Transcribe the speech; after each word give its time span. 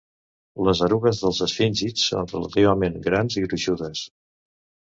Les 0.67 0.79
erugues 0.85 1.19
dels 1.25 1.41
esfíngids 1.47 2.07
són 2.13 2.31
relativament 2.33 2.99
grans 3.09 3.39
i 3.43 3.45
gruixudes. 3.45 4.03